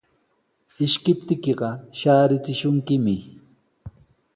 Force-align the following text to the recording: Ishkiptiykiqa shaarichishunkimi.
Ishkiptiykiqa 0.85 1.69
shaarichishunkimi. 2.01 3.15